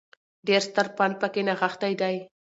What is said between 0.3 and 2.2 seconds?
ډېر ستر پند په کې نغښتی دی